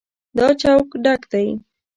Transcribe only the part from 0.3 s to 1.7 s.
دا چوک ډک دی.